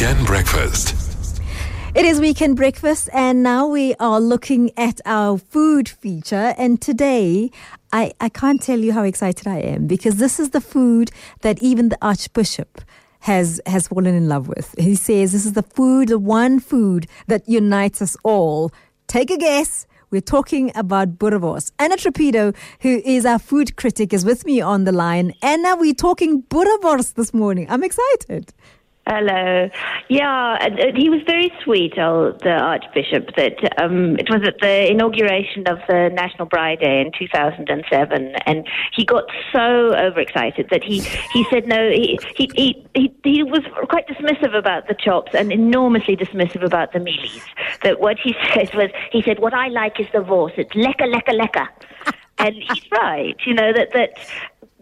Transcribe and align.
Weekend 0.00 0.26
Breakfast. 0.26 1.42
It 1.94 2.06
is 2.06 2.20
Weekend 2.20 2.56
Breakfast, 2.56 3.10
and 3.12 3.42
now 3.42 3.66
we 3.66 3.94
are 3.96 4.18
looking 4.18 4.70
at 4.78 4.98
our 5.04 5.36
food 5.36 5.90
feature. 5.90 6.54
And 6.56 6.80
today, 6.80 7.50
I, 7.92 8.12
I 8.18 8.30
can't 8.30 8.62
tell 8.62 8.78
you 8.78 8.94
how 8.94 9.02
excited 9.02 9.46
I 9.46 9.58
am 9.58 9.86
because 9.86 10.16
this 10.16 10.40
is 10.40 10.50
the 10.50 10.60
food 10.62 11.10
that 11.42 11.62
even 11.62 11.90
the 11.90 11.98
Archbishop 12.00 12.80
has 13.18 13.60
has 13.66 13.88
fallen 13.88 14.14
in 14.14 14.26
love 14.26 14.48
with. 14.48 14.74
He 14.78 14.94
says 14.94 15.32
this 15.32 15.44
is 15.44 15.52
the 15.52 15.62
food, 15.62 16.08
the 16.08 16.18
one 16.18 16.60
food 16.60 17.06
that 17.26 17.46
unites 17.46 18.00
us 18.00 18.16
all. 18.22 18.72
Take 19.06 19.30
a 19.30 19.36
guess. 19.36 19.86
We're 20.10 20.22
talking 20.22 20.72
about 20.74 21.18
boerewors. 21.18 21.72
Anna 21.78 21.96
Trapido, 21.96 22.56
who 22.80 23.02
is 23.04 23.26
our 23.26 23.38
food 23.38 23.76
critic, 23.76 24.14
is 24.14 24.24
with 24.24 24.46
me 24.46 24.62
on 24.62 24.84
the 24.84 24.92
line. 24.92 25.34
Anna, 25.42 25.76
we're 25.76 25.92
talking 25.92 26.42
boerewors 26.44 27.12
this 27.14 27.34
morning. 27.34 27.66
I'm 27.68 27.84
excited. 27.84 28.54
Hello. 29.10 29.68
Yeah, 30.08 30.56
he 30.94 31.10
was 31.10 31.20
very 31.26 31.52
sweet, 31.64 31.98
oh, 31.98 32.30
the 32.44 32.52
Archbishop. 32.52 33.34
That 33.34 33.58
um, 33.82 34.16
it 34.20 34.30
was 34.30 34.46
at 34.46 34.60
the 34.60 34.88
inauguration 34.88 35.66
of 35.66 35.78
the 35.88 36.10
National 36.14 36.46
Braai 36.46 36.78
Day 36.78 37.00
in 37.00 37.10
2007, 37.18 38.34
and 38.46 38.68
he 38.94 39.04
got 39.04 39.24
so 39.50 39.96
overexcited 39.96 40.68
that 40.70 40.84
he, 40.84 41.00
he 41.32 41.44
said 41.50 41.66
no. 41.66 41.90
He, 41.90 42.20
he 42.36 42.86
he 42.94 43.12
he 43.24 43.42
was 43.42 43.62
quite 43.88 44.06
dismissive 44.06 44.56
about 44.56 44.86
the 44.86 44.94
chops 44.94 45.32
and 45.34 45.50
enormously 45.50 46.16
dismissive 46.16 46.64
about 46.64 46.92
the 46.92 47.00
mealies. 47.00 47.42
That 47.82 47.98
what 47.98 48.16
he 48.16 48.36
said 48.54 48.72
was 48.76 48.90
he 49.10 49.22
said 49.22 49.40
what 49.40 49.54
I 49.54 49.66
like 49.68 49.98
is 49.98 50.06
the 50.12 50.20
vors. 50.20 50.52
It's 50.56 50.70
lekker, 50.70 51.12
lekker, 51.12 51.36
lekker. 51.36 51.66
and 52.38 52.54
he's 52.54 52.84
right. 52.92 53.36
You 53.44 53.54
know 53.54 53.72
that 53.72 53.92
that 53.92 54.10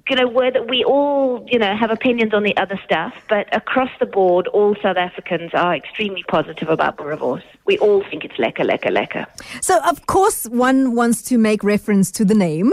you 0.09 0.17
know, 0.17 0.29
where 0.29 0.51
that 0.51 0.69
we 0.69 0.85
all, 0.85 1.47
you 1.51 1.59
know, 1.59 1.77
have 1.77 1.91
opinions 1.91 2.33
on 2.35 2.43
the 2.43 2.57
other 2.57 2.79
stuff, 2.85 3.15
but 3.29 3.55
across 3.55 3.91
the 4.01 4.07
board, 4.07 4.47
all 4.49 4.75
South 4.83 4.97
Africans 4.97 5.51
are 5.55 5.75
extremely 5.75 6.23
positive 6.25 6.69
about 6.69 6.97
boerewors. 6.97 7.43
We 7.67 7.79
all 7.79 8.03
think 8.05 8.25
it's 8.25 8.37
lekker, 8.37 8.65
lekker, 8.65 8.91
lekker. 8.91 9.27
So, 9.63 9.81
of 9.85 10.07
course, 10.07 10.45
one 10.47 10.95
wants 10.95 11.23
to 11.23 11.39
make 11.39 11.63
reference 11.63 12.11
to 12.13 12.25
the 12.25 12.35
name 12.35 12.73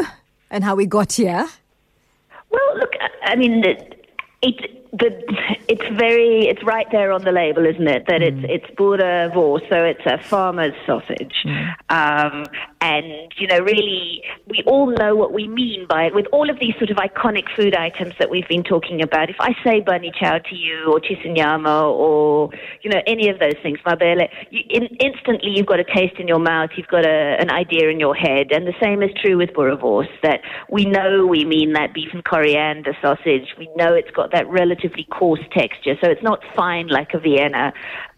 and 0.49 0.63
how 0.63 0.75
we 0.75 0.85
got 0.85 1.13
here. 1.13 1.47
Well, 2.49 2.77
look, 2.77 2.93
I 3.23 3.35
mean, 3.35 3.63
it, 3.65 4.07
it 4.41 4.97
the, 4.97 5.09
it's 5.67 5.97
very 5.97 6.47
it's 6.47 6.63
right 6.63 6.87
there 6.91 7.11
on 7.11 7.23
the 7.23 7.31
label, 7.31 7.65
isn't 7.65 7.87
it? 7.87 8.05
That 8.07 8.21
mm. 8.21 8.43
it's 8.43 8.65
it's 8.65 8.75
boerewors, 8.75 9.67
so 9.69 9.83
it's 9.83 10.05
a 10.05 10.17
farmer's 10.17 10.73
sausage. 10.85 11.35
Mm. 11.45 11.75
Um, 11.89 12.45
and 12.81 13.31
you 13.37 13.47
know, 13.47 13.59
really, 13.59 14.21
we 14.47 14.63
all 14.65 14.87
know 14.87 15.15
what 15.15 15.33
we 15.33 15.47
mean 15.47 15.87
by 15.87 16.05
it. 16.05 16.15
With 16.15 16.27
all 16.31 16.49
of 16.49 16.59
these 16.59 16.75
sort 16.77 16.91
of 16.91 16.97
iconic 16.97 17.45
food 17.55 17.75
items 17.75 18.13
that 18.19 18.29
we've 18.29 18.47
been 18.47 18.63
talking 18.63 19.01
about, 19.01 19.29
if 19.29 19.37
I 19.39 19.55
say 19.63 19.79
bunny 19.79 20.11
chow 20.19 20.37
to 20.37 20.55
you, 20.55 20.91
or 20.91 20.99
chisanyama, 20.99 21.83
or 21.83 22.49
you 22.83 22.89
know, 22.89 23.01
any 23.07 23.29
of 23.29 23.39
those 23.39 23.55
things, 23.63 23.79
mabele, 23.85 24.27
you, 24.51 24.61
in, 24.69 24.83
instantly 24.99 25.51
you've 25.55 25.65
got 25.65 25.79
a 25.79 25.83
taste 25.83 26.15
in 26.19 26.27
your 26.27 26.39
mouth, 26.39 26.69
you've 26.75 26.87
got 26.87 27.05
a, 27.05 27.37
an 27.39 27.49
idea 27.49 27.89
in 27.89 27.99
your 27.99 28.15
head, 28.15 28.51
and 28.51 28.67
the 28.67 28.75
same 28.81 29.01
is 29.01 29.09
true 29.23 29.37
with 29.37 29.49
boerewors. 29.51 30.07
That 30.21 30.41
we 30.69 30.85
know 30.85 31.25
we 31.25 31.45
mean 31.45 31.73
that 31.73 31.93
beef 31.93 32.09
and 32.13 32.23
coriander 32.23 32.95
sausage. 33.01 33.55
We 33.57 33.69
know 33.75 33.93
it's 33.93 34.11
got 34.11 34.31
that 34.31 34.47
relatively 34.47 35.07
coarse 35.11 35.39
texture. 35.55 35.97
So 36.01 36.09
it's 36.09 36.21
not 36.23 36.43
fine 36.55 36.87
like 36.87 37.13
a 37.13 37.19
Vienna. 37.19 37.73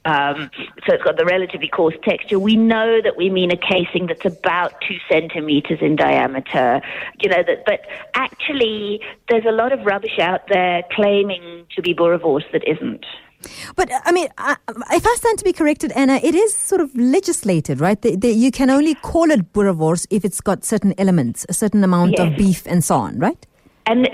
Um, 0.05 0.49
so 0.85 0.93
it's 0.93 1.03
got 1.03 1.17
the 1.17 1.25
relatively 1.25 1.67
coarse 1.67 1.95
texture. 2.03 2.39
We 2.39 2.55
know 2.55 3.01
that 3.03 3.17
we 3.17 3.29
mean 3.29 3.51
a 3.51 3.57
casing 3.57 4.07
that's 4.07 4.25
about 4.25 4.73
two 4.87 4.97
centimeters 5.09 5.79
in 5.81 5.95
diameter. 5.97 6.81
You 7.21 7.29
know 7.29 7.43
that, 7.45 7.65
but 7.65 7.81
actually, 8.13 9.01
there's 9.29 9.45
a 9.45 9.51
lot 9.51 9.73
of 9.73 9.85
rubbish 9.85 10.17
out 10.19 10.47
there 10.47 10.83
claiming 10.91 11.65
to 11.75 11.81
be 11.81 11.93
boerewors 11.93 12.49
that 12.53 12.63
isn't. 12.67 13.05
But 13.75 13.89
I 14.05 14.11
mean, 14.11 14.27
if 14.27 15.05
I 15.05 15.15
stand 15.17 15.39
to 15.39 15.43
be 15.43 15.53
corrected, 15.53 15.91
Anna, 15.91 16.15
it 16.23 16.35
is 16.35 16.55
sort 16.55 16.81
of 16.81 16.95
legislated, 16.95 17.79
right? 17.79 18.01
The, 18.01 18.15
the, 18.15 18.31
you 18.31 18.51
can 18.51 18.69
only 18.69 18.95
call 18.95 19.29
it 19.29 19.53
boerewors 19.53 20.07
if 20.09 20.25
it's 20.25 20.41
got 20.41 20.65
certain 20.65 20.93
elements, 20.97 21.45
a 21.47 21.53
certain 21.53 21.83
amount 21.83 22.15
yes. 22.17 22.31
of 22.31 22.37
beef 22.37 22.63
and 22.65 22.83
so 22.83 22.95
on, 22.95 23.19
right? 23.19 23.46
And 23.89 24.05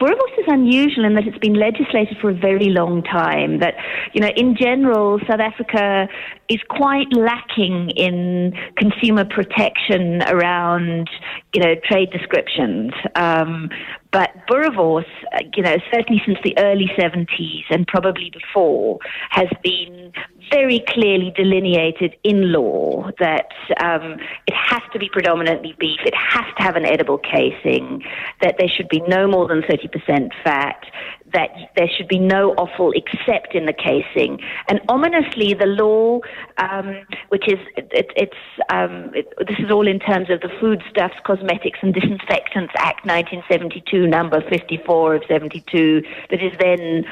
boerewors 0.00 0.38
is 0.38 0.46
unusual 0.48 1.04
in 1.04 1.14
that 1.14 1.24
it's 1.24 1.38
been 1.38 1.54
legislated 1.54 2.16
for 2.20 2.30
a 2.30 2.34
very 2.34 2.70
long 2.70 3.02
time. 3.04 3.60
That, 3.60 3.74
you 4.12 4.20
know, 4.20 4.30
in 4.36 4.56
general, 4.56 5.20
South 5.28 5.38
Africa 5.38 6.08
is 6.48 6.58
quite 6.68 7.06
lacking 7.12 7.90
in 7.90 8.52
consumer 8.76 9.24
protection 9.24 10.22
around, 10.24 11.08
you 11.52 11.60
know, 11.60 11.74
trade 11.84 12.10
descriptions. 12.10 12.92
Um, 13.16 13.70
but 14.12 14.30
boerewors, 14.48 15.06
you 15.54 15.62
know, 15.62 15.76
certainly 15.92 16.20
since 16.26 16.38
the 16.42 16.56
early 16.58 16.90
70s 16.98 17.64
and 17.70 17.86
probably 17.86 18.30
before, 18.30 18.98
has 19.30 19.48
been 19.62 20.12
very 20.50 20.82
clearly 20.88 21.32
delineated 21.36 22.16
in 22.24 22.52
law 22.52 23.10
that 23.20 23.50
um, 23.82 24.18
it 24.46 24.54
has 24.54 24.82
to 24.92 24.98
be 24.98 25.08
predominantly 25.12 25.76
beef, 25.78 26.00
it 26.04 26.14
has 26.14 26.44
to 26.56 26.62
have 26.62 26.74
an 26.74 26.84
edible 26.84 27.18
casing, 27.18 28.02
that 28.40 28.56
there 28.58 28.68
should 28.68 28.88
be 28.88 29.00
no 29.06 29.28
more 29.28 29.46
than 29.46 29.62
30% 29.62 30.30
fat, 30.42 30.84
that 31.32 31.50
there 31.76 31.88
should 31.96 32.08
be 32.08 32.18
no 32.18 32.52
offal 32.54 32.92
except 32.94 33.54
in 33.54 33.66
the 33.66 33.72
casing. 33.72 34.40
And 34.68 34.80
ominously, 34.88 35.54
the 35.54 35.66
law, 35.66 36.20
um, 36.58 37.06
which 37.28 37.48
is, 37.48 37.58
it, 37.76 38.10
it's, 38.16 38.36
um, 38.70 39.12
it, 39.14 39.32
this 39.46 39.58
is 39.58 39.70
all 39.70 39.86
in 39.86 39.98
terms 39.98 40.30
of 40.30 40.40
the 40.40 40.50
Foodstuffs, 40.60 41.14
Cosmetics 41.24 41.78
and 41.82 41.94
Disinfectants 41.94 42.72
Act 42.76 43.04
1972, 43.06 44.06
number 44.06 44.40
54 44.48 45.16
of 45.16 45.22
72, 45.28 46.02
that 46.30 46.42
is 46.42 46.52
then 46.60 47.04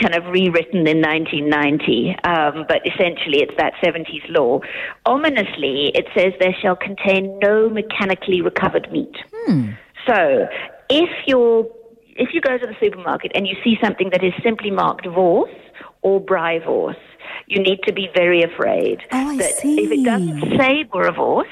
kind 0.00 0.14
of 0.14 0.24
rewritten 0.32 0.86
in 0.86 1.00
1990, 1.00 2.16
um, 2.24 2.64
but 2.66 2.80
essentially 2.86 3.42
it's 3.42 3.54
that 3.56 3.74
70s 3.84 4.22
law. 4.28 4.60
Ominously, 5.06 5.92
it 5.94 6.06
says 6.16 6.32
there 6.40 6.54
shall 6.60 6.76
contain 6.76 7.38
no 7.40 7.68
mechanically 7.68 8.40
recovered 8.40 8.90
meat. 8.90 9.14
Hmm. 9.32 9.72
So 10.06 10.48
if 10.88 11.10
you're 11.26 11.66
if 12.16 12.30
you 12.32 12.40
go 12.40 12.58
to 12.58 12.66
the 12.66 12.74
supermarket 12.80 13.32
and 13.34 13.46
you 13.46 13.56
see 13.64 13.76
something 13.82 14.10
that 14.10 14.22
is 14.22 14.32
simply 14.42 14.70
marked 14.70 15.06
Vors 15.06 15.50
or 16.02 16.20
Braaivors, 16.20 16.96
you 17.46 17.62
need 17.62 17.80
to 17.86 17.92
be 17.92 18.08
very 18.14 18.42
afraid 18.42 19.00
oh, 19.12 19.36
that 19.36 19.54
see. 19.56 19.84
if 19.84 19.90
it 19.90 20.04
doesn't 20.04 20.40
say 20.58 20.84
Boerewors, 20.84 21.44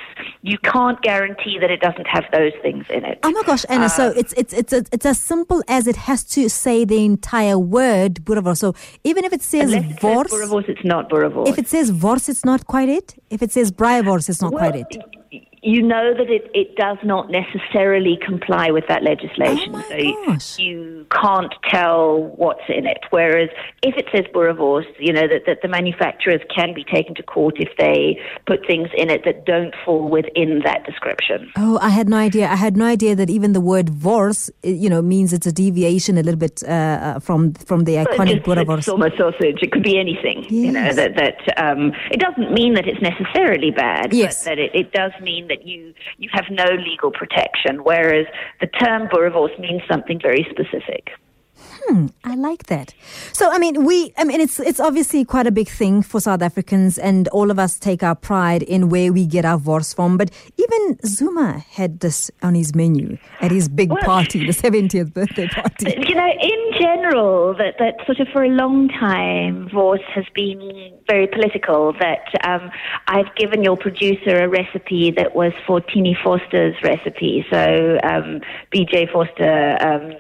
you 0.43 0.59
can't 0.59 1.01
guarantee 1.03 1.59
that 1.61 1.71
it 1.71 1.81
doesn't 1.81 2.07
have 2.07 2.25
those 2.33 2.53
things 2.63 2.85
in 2.91 3.05
it. 3.05 3.19
Oh 3.23 3.31
my 3.31 3.43
gosh, 3.43 3.65
Anna! 3.69 3.87
Uh, 3.87 3.89
so 3.89 4.09
it's 4.11 4.33
it's 4.35 4.53
it's 4.53 4.73
a, 4.73 4.85
it's 4.93 5.07
as 5.07 5.19
simple 5.19 5.63
as 5.69 5.87
it 5.87 5.97
has 5.97 6.25
to 6.25 6.49
say 6.49 6.85
the 6.85 7.05
entire 7.05 7.59
word 7.59 8.15
Boerewors. 8.25 8.59
So 8.59 8.75
even 9.05 9.25
if 9.25 9.33
it 9.33 9.43
says 9.43 9.75
Vors, 10.01 10.27
it 10.27 10.31
says 10.31 10.65
it's 10.69 10.85
not 10.85 11.11
Boerewors. 11.11 11.49
If 11.49 11.59
it 11.59 11.69
says 11.69 11.91
Vors, 11.91 12.29
it's 12.29 12.45
not 12.45 12.67
quite 12.67 12.89
it. 12.89 13.23
If 13.31 13.43
it 13.43 13.53
says 13.53 13.71
Braaivors, 13.73 14.29
it's 14.29 14.43
not 14.43 14.53
well, 14.53 14.71
quite 14.71 14.77
it 14.77 15.20
you 15.63 15.83
know 15.83 16.15
that 16.15 16.31
it, 16.31 16.51
it 16.55 16.75
does 16.77 16.97
not 17.05 17.31
necessarily 17.31 18.19
comply 18.25 18.71
with 18.71 18.85
that 18.89 19.03
legislation. 19.03 19.75
Oh 19.75 19.83
so 19.89 20.27
gosh. 20.27 20.59
you 20.59 21.07
can't 21.11 21.53
tell 21.69 22.33
what's 22.37 22.65
in 22.69 22.87
it. 22.87 23.01
Whereas 23.11 23.51
if 23.83 23.95
it 23.97 24.07
says 24.13 24.25
boerewors, 24.33 24.87
you 24.99 25.13
know, 25.13 25.29
that, 25.29 25.43
that 25.47 25.59
the 25.61 25.69
manufacturers 25.69 26.41
can 26.55 26.73
be 26.73 26.85
taken 26.85 27.15
to 27.17 27.23
court 27.23 27.57
if 27.59 27.69
they 27.77 28.19
put 28.47 28.67
things 28.67 28.89
in 28.97 29.11
it 29.11 29.25
that 29.27 29.45
don't 29.45 29.75
fall 29.85 30.09
within 30.09 30.63
that 30.65 30.85
description. 30.87 31.53
Oh, 31.57 31.79
I 31.83 31.91
had 31.91 32.09
no 32.09 32.17
idea. 32.17 32.49
I 32.49 32.57
had 32.57 32.77
no 32.77 32.87
idea 32.87 33.15
that 33.17 33.29
even 33.29 33.53
the 33.53 33.61
word 33.61 33.91
vors, 33.91 34.51
you 34.63 34.89
know, 34.89 35.03
means 35.03 35.35
it's 35.35 35.47
a 35.47 35.53
deviation 35.53 36.17
a 36.17 36.23
little 36.23 36.39
bit 36.39 36.63
uh, 36.65 36.71
uh 36.71 37.19
from 37.21 37.53
from 37.53 37.85
the 37.85 37.97
iconic 37.97 38.45
boerewors. 38.45 38.79
It's 38.79 38.89
almost 38.89 39.19
sausage. 39.19 39.59
It 39.61 39.73
could 39.73 39.83
be 39.83 39.99
anything. 39.99 40.45
Yes. 40.45 40.53
You 40.53 40.73
know, 40.73 40.93
that, 40.95 41.17
that 41.17 41.63
um, 41.63 41.93
it 42.11 42.19
doesn't 42.19 42.53
mean 42.53 42.75
that 42.75 42.87
it's 42.87 43.03
necessarily 43.03 43.71
bad, 43.71 44.15
yes. 44.15 44.45
but 44.45 44.51
that 44.51 44.59
it, 44.59 44.75
it 44.75 44.93
does 44.93 45.13
mean 45.21 45.50
that 45.51 45.67
you 45.67 45.93
you 46.17 46.31
have 46.33 46.47
no 46.51 46.65
legal 46.77 47.11
protection, 47.11 47.85
whereas 47.85 48.27
the 48.61 48.67
term 48.67 49.09
boerewors 49.09 49.59
means 49.61 49.83
something 49.91 50.19
very 50.19 50.47
specific. 50.51 51.11
Hmm, 51.61 52.07
I 52.25 52.35
like 52.35 52.67
that. 52.67 52.95
So, 53.33 53.51
I 53.51 53.59
mean, 53.59 53.85
we, 53.85 54.13
I 54.17 54.25
mean, 54.25 54.41
it's 54.41 54.61
it's 54.61 54.81
obviously 54.81 55.25
quite 55.25 55.47
a 55.47 55.51
big 55.51 55.69
thing 55.69 56.03
for 56.03 56.21
South 56.21 56.43
Africans, 56.43 56.99
and 56.99 57.29
all 57.29 57.51
of 57.51 57.59
us 57.59 57.79
take 57.79 58.03
our 58.03 58.15
pride 58.15 58.63
in 58.63 58.89
where 58.89 59.13
we 59.13 59.27
get 59.27 59.45
our 59.45 59.59
vors 59.59 59.93
from. 59.93 60.17
But 60.17 60.31
even 60.57 60.99
Zuma 61.05 61.65
had 61.71 62.01
this 62.01 62.31
on 62.43 62.55
his 62.55 62.75
menu 62.75 63.19
at 63.41 63.51
his 63.51 63.69
big 63.69 63.91
well, 63.91 64.03
party, 64.03 64.47
the 64.47 64.53
70th 64.53 65.13
birthday 65.13 65.49
party. 65.49 65.97
You 66.11 66.17
know, 66.17 66.33
in 66.41 66.73
general, 66.81 67.55
that, 67.55 67.75
that 67.79 68.05
sort 68.05 68.19
of 68.19 68.29
for 68.33 68.43
a 68.43 68.49
long 68.49 68.89
time, 68.89 69.69
vors 69.73 70.01
has 70.13 70.25
been 70.35 70.93
very 71.09 71.27
political. 71.27 71.93
That 72.01 72.25
um, 72.43 72.71
I've 73.07 73.33
given 73.37 73.63
your 73.63 73.77
producer 73.77 74.43
a 74.43 74.49
recipe 74.49 75.13
that 75.13 75.35
was 75.35 75.53
for 75.67 75.81
Tini 75.81 76.17
Vorster's 76.25 76.77
recipe. 76.83 77.47
So, 77.51 77.99
um, 78.03 78.41
BJ 78.75 79.11
Vorster 79.13 79.81
Um, 79.81 80.15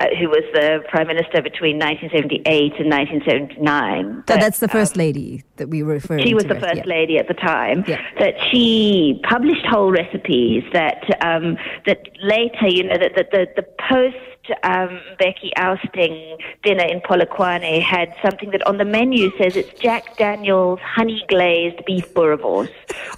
uh, 0.00 0.06
who 0.18 0.28
was 0.28 0.42
the 0.54 0.82
prime 0.88 1.06
minister 1.06 1.42
between 1.42 1.78
1978 1.78 2.80
and 2.80 2.90
1979. 2.90 4.24
So 4.26 4.36
that's 4.36 4.58
the 4.58 4.68
first 4.68 4.96
um, 4.96 4.98
lady 4.98 5.44
that 5.56 5.68
we 5.68 5.82
were 5.82 5.94
referring 5.94 6.22
to. 6.22 6.26
She 6.26 6.34
was 6.34 6.44
to 6.44 6.54
the 6.54 6.60
first 6.60 6.76
yeah. 6.76 6.82
lady 6.86 7.18
at 7.18 7.28
the 7.28 7.34
time. 7.34 7.84
Yeah. 7.86 8.00
That 8.18 8.34
she 8.50 9.20
published 9.28 9.66
whole 9.66 9.90
recipes 9.90 10.64
that 10.72 11.04
um, 11.22 11.58
that 11.84 12.08
later, 12.22 12.68
you 12.68 12.84
know, 12.84 12.96
that, 12.98 13.12
that 13.14 13.30
the, 13.30 13.46
the 13.56 13.66
post 13.88 14.16
um, 14.62 15.00
Mbeki 15.18 15.50
ousting 15.56 16.38
dinner 16.62 16.84
in 16.84 17.00
Polokwane 17.00 17.80
had 17.82 18.14
something 18.22 18.50
that 18.50 18.66
on 18.66 18.78
the 18.78 18.84
menu 18.84 19.30
says 19.38 19.56
it's 19.56 19.78
Jack 19.80 20.16
Daniel's 20.16 20.80
honey 20.80 21.24
glazed 21.28 21.84
beef 21.84 22.12
boerewors 22.14 22.70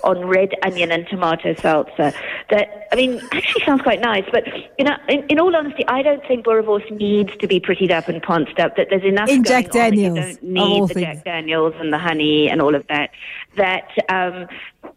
on 0.05 0.25
red 0.26 0.50
onion 0.62 0.93
and 0.93 1.06
tomato 1.08 1.55
salsa. 1.55 2.14
That 2.50 2.88
I 2.93 2.96
mean, 2.96 3.20
actually 3.32 3.64
sounds 3.64 3.82
quite 3.82 4.00
nice. 4.00 4.25
But 4.31 4.46
you 4.79 4.84
know, 4.84 4.96
in, 5.08 5.25
in 5.29 5.38
all 5.38 5.55
honesty, 5.55 5.84
I 5.88 6.02
don't 6.02 6.25
think 6.26 6.44
boerewors 6.44 6.90
needs 6.90 7.37
to 7.38 7.46
be 7.46 7.61
prettied 7.61 7.90
up 7.90 8.08
and 8.08 8.23
ponced 8.23 8.58
up. 8.58 8.76
That 8.76 8.88
there's 8.90 9.05
enough 9.05 9.28
in 9.28 9.44
Jack 9.44 9.70
Daniels. 9.70 10.19
You 10.19 10.25
don't 10.25 10.43
need 10.43 10.82
the 10.88 10.94
things. 10.94 11.06
Jack 11.06 11.25
Daniels 11.25 11.75
and 11.78 11.93
the 11.93 11.99
honey 11.99 12.49
and 12.49 12.61
all 12.61 12.75
of 12.75 12.87
that. 12.88 13.11
That 13.56 13.90
um, 14.08 14.49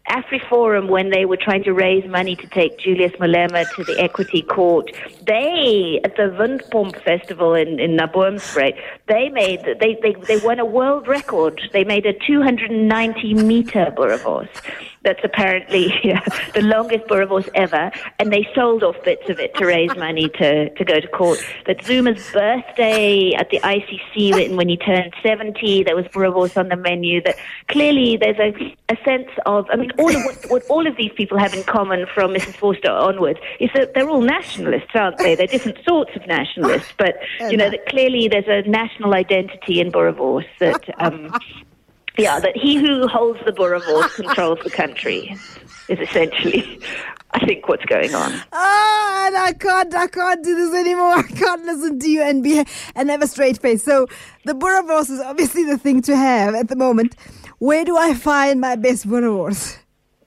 AfriForum, 0.08 0.88
when 0.88 1.10
they 1.10 1.24
were 1.24 1.36
trying 1.36 1.64
to 1.64 1.72
raise 1.72 2.08
money 2.08 2.36
to 2.36 2.46
take 2.46 2.78
Julius 2.78 3.12
Malema 3.12 3.68
to 3.74 3.84
the 3.84 4.02
Equality 4.04 4.42
Court, 4.42 4.90
they 5.26 6.00
at 6.04 6.16
the 6.16 6.30
Windpomp 6.38 7.02
Festival 7.02 7.54
in 7.54 7.80
in 7.80 7.96
Naboomspruit, 7.96 8.78
they 9.08 9.28
made 9.30 9.64
they, 9.80 9.98
they 10.02 10.14
they 10.26 10.38
won 10.38 10.60
a 10.60 10.64
world 10.64 11.08
record. 11.08 11.60
They 11.72 11.84
made 11.84 12.06
a 12.06 12.12
290 12.12 13.34
meter 13.34 13.92
boerewors. 13.96 14.48
That's 15.06 15.22
apparently 15.22 15.94
yeah, 16.02 16.20
the 16.52 16.62
longest 16.62 17.06
boerewors 17.06 17.48
ever, 17.54 17.92
and 18.18 18.32
they 18.32 18.44
sold 18.56 18.82
off 18.82 18.96
bits 19.04 19.30
of 19.30 19.38
it 19.38 19.54
to 19.54 19.64
raise 19.64 19.94
money 19.96 20.28
to, 20.30 20.68
to 20.68 20.84
go 20.84 20.98
to 20.98 21.06
court. 21.06 21.38
That 21.66 21.84
Zuma's 21.84 22.28
birthday 22.32 23.32
at 23.34 23.50
the 23.50 23.60
ICC, 23.60 24.32
when, 24.32 24.56
when 24.56 24.68
he 24.68 24.76
turned 24.76 25.14
70, 25.22 25.84
there 25.84 25.94
was 25.94 26.06
boerewors 26.06 26.56
on 26.56 26.70
the 26.70 26.76
menu. 26.76 27.22
That 27.22 27.36
clearly 27.68 28.16
there's 28.16 28.38
a, 28.38 28.52
a 28.92 28.96
sense 29.04 29.30
of, 29.46 29.66
I 29.70 29.76
mean, 29.76 29.92
all 29.96 30.10
of 30.10 30.24
what, 30.24 30.44
what 30.48 30.62
all 30.68 30.88
of 30.88 30.96
these 30.96 31.12
people 31.16 31.38
have 31.38 31.54
in 31.54 31.62
common 31.62 32.06
from 32.12 32.34
Mrs. 32.34 32.56
Vorster 32.56 32.90
onwards 32.90 33.38
is 33.60 33.70
that 33.76 33.94
they're 33.94 34.08
all 34.08 34.22
nationalists, 34.22 34.90
aren't 34.92 35.18
they? 35.18 35.36
They're 35.36 35.46
different 35.46 35.78
sorts 35.88 36.16
of 36.16 36.26
nationalists, 36.26 36.92
but 36.98 37.14
you 37.48 37.56
know 37.56 37.70
that 37.70 37.86
clearly 37.86 38.26
there's 38.26 38.48
a 38.48 38.68
national 38.68 39.14
identity 39.14 39.80
in 39.80 39.92
boerewors 39.92 40.46
that. 40.58 40.82
Um, 40.98 41.32
yeah, 42.18 42.40
that 42.40 42.56
he 42.56 42.76
who 42.76 43.06
holds 43.06 43.40
the 43.44 43.52
boerewors 43.52 44.14
controls 44.14 44.58
the 44.64 44.70
country 44.70 45.36
is 45.88 45.98
essentially, 45.98 46.80
I 47.32 47.44
think, 47.44 47.68
what's 47.68 47.84
going 47.84 48.14
on. 48.14 48.32
Ah, 48.52 49.26
and 49.26 49.36
I 49.36 49.52
can't, 49.52 49.94
I 49.94 50.06
can't 50.06 50.42
do 50.44 50.54
this 50.54 50.74
anymore. 50.74 51.18
I 51.18 51.22
can't 51.22 51.64
listen 51.64 51.98
to 51.98 52.08
you 52.08 52.22
and 52.22 52.42
be 52.42 52.64
and 52.94 53.10
have 53.10 53.22
a 53.22 53.26
straight 53.26 53.58
face. 53.58 53.82
So 53.82 54.06
the 54.44 54.54
boerewors 54.54 55.10
is 55.10 55.20
obviously 55.20 55.64
the 55.64 55.78
thing 55.78 56.02
to 56.02 56.16
have 56.16 56.54
at 56.54 56.68
the 56.68 56.76
moment. 56.76 57.16
Where 57.58 57.84
do 57.84 57.96
I 57.96 58.14
find 58.14 58.60
my 58.60 58.76
best 58.76 59.06
boerewors? 59.06 59.78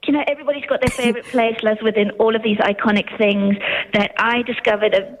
You 0.06 0.14
know, 0.14 0.24
everybody's 0.26 0.64
got 0.64 0.80
their 0.80 0.90
favorite 0.90 1.26
place, 1.26 1.56
Les, 1.62 1.80
within 1.82 2.10
all 2.12 2.34
of 2.34 2.42
these 2.42 2.56
iconic 2.58 3.16
things 3.18 3.56
that 3.92 4.12
I 4.18 4.42
discovered. 4.42 4.94
A, 4.94 5.18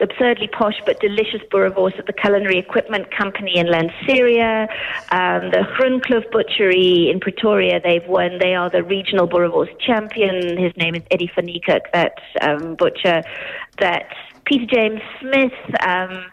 absurdly 0.00 0.48
posh 0.48 0.80
but 0.86 1.00
delicious 1.00 1.40
boerewors 1.52 1.98
at 1.98 2.06
the 2.06 2.12
Culinary 2.12 2.58
Equipment 2.58 3.10
Company 3.10 3.56
in 3.56 3.66
Lanseria. 3.66 4.68
Um, 5.10 5.50
the 5.50 5.66
Groenkloof 5.76 6.30
Butchery 6.30 7.10
in 7.10 7.20
Pretoria, 7.20 7.80
they've 7.82 8.06
won. 8.06 8.38
They 8.38 8.54
are 8.54 8.70
the 8.70 8.84
regional 8.84 9.26
boerewors 9.26 9.68
champion. 9.80 10.56
His 10.56 10.76
name 10.76 10.94
is 10.94 11.02
Eddie 11.10 11.30
van 11.34 11.46
Niekerk, 11.46 11.90
that 11.92 12.14
um, 12.40 12.76
butcher. 12.76 13.22
That 13.78 14.14
Peter 14.44 14.66
James 14.66 15.00
Smith, 15.20 15.52
um, 15.86 16.24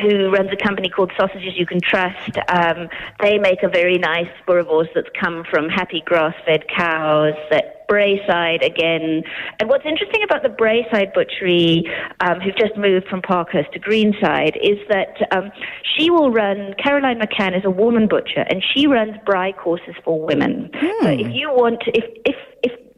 who 0.00 0.30
runs 0.30 0.50
a 0.52 0.62
company 0.62 0.88
called 0.88 1.12
Sausages 1.18 1.54
You 1.56 1.66
Can 1.66 1.80
Trust, 1.80 2.38
um, 2.48 2.88
they 3.20 3.38
make 3.38 3.62
a 3.62 3.68
very 3.68 3.98
nice 3.98 4.30
boerewors 4.46 4.88
that's 4.94 5.08
come 5.18 5.44
from 5.50 5.68
happy 5.68 6.02
grass-fed 6.04 6.64
cows. 6.68 7.34
That 7.50 7.76
Braeside 7.88 8.64
again. 8.64 9.22
And 9.60 9.68
what's 9.68 9.84
interesting 9.86 10.22
about 10.22 10.42
the 10.42 10.48
Braeside 10.48 11.12
butchery, 11.14 11.84
um, 12.20 12.40
who've 12.40 12.56
just 12.56 12.76
moved 12.76 13.06
from 13.08 13.22
Parkhurst 13.22 13.72
to 13.72 13.78
Greenside, 13.78 14.56
is 14.56 14.78
that 14.88 15.16
um, 15.30 15.50
she 15.96 16.10
will 16.10 16.30
run. 16.30 16.74
Caroline 16.82 17.20
McCann 17.20 17.56
is 17.56 17.64
a 17.64 17.70
woman 17.70 18.08
butcher, 18.08 18.44
and 18.48 18.62
she 18.74 18.86
runs 18.86 19.16
braai 19.26 19.56
courses 19.56 19.94
for 20.04 20.20
women. 20.20 20.70
So 20.80 21.08
if 21.08 21.32
you 21.32 21.50
want, 21.50 21.82
if 21.86 22.04
if 22.24 22.36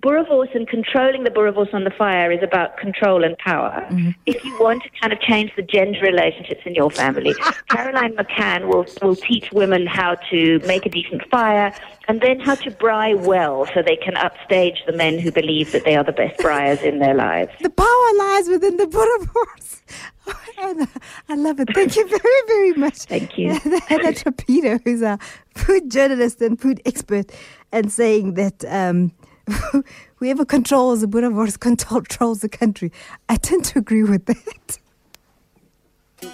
boerewors 0.08 0.54
and 0.54 0.66
controlling 0.68 1.24
the 1.24 1.30
boerewors 1.30 1.72
on 1.74 1.84
the 1.84 1.90
fire 1.90 2.32
is 2.32 2.42
about 2.42 2.76
control 2.78 3.24
and 3.24 3.36
power. 3.38 3.86
If 4.26 4.42
you 4.44 4.58
want 4.58 4.82
to 4.84 4.90
kind 5.00 5.12
of 5.12 5.20
change 5.20 5.52
the 5.56 5.62
gender 5.62 6.00
relationships 6.00 6.62
in 6.64 6.74
your 6.74 6.90
family, 6.90 7.34
Caroline 7.68 8.14
McCann 8.14 8.68
will 8.68 8.86
will 9.02 9.16
teach 9.16 9.50
women 9.52 9.86
how 9.86 10.16
to 10.30 10.60
make 10.60 10.86
a 10.86 10.88
decent 10.88 11.28
fire 11.30 11.74
and 12.08 12.20
then 12.22 12.40
how 12.40 12.54
to 12.54 12.70
braai 12.70 13.18
well 13.18 13.66
so 13.74 13.82
they 13.82 13.96
can 13.96 14.16
upstage 14.16 14.82
the 14.86 14.92
men 14.92 15.18
who 15.18 15.30
believe 15.30 15.72
that 15.72 15.84
they 15.84 15.94
are 15.94 16.04
the 16.04 16.12
best 16.12 16.38
briars 16.38 16.80
in 16.82 16.98
their 17.00 17.14
lives. 17.14 17.52
The 17.60 17.70
power 17.70 18.10
lies 18.18 18.48
within 18.48 18.76
the 18.78 18.86
boerewors. 18.86 19.82
And, 20.60 20.82
uh, 20.82 20.86
I 21.28 21.36
love 21.36 21.60
it. 21.60 21.68
Thank 21.72 21.96
you 21.96 22.06
very, 22.06 22.42
very 22.48 22.72
much. 22.72 22.98
Thank 23.04 23.38
you. 23.38 23.50
Anna 23.88 24.12
Trapido, 24.12 24.78
who's 24.84 25.00
a 25.00 25.18
food 25.54 25.90
journalist 25.90 26.42
and 26.42 26.60
food 26.60 26.82
expert, 26.84 27.30
and 27.70 27.90
saying 27.90 28.34
that 28.34 28.64
um, 28.66 29.12
whoever 30.16 30.44
controls 30.44 31.00
the 31.00 31.06
Buddha 31.06 31.28
boerewors 31.28 31.58
controls 31.58 32.40
the 32.40 32.48
country. 32.48 32.92
I 33.28 33.36
tend 33.36 33.64
to 33.66 33.78
agree 33.78 34.02
with 34.02 34.26
that. 34.26 34.78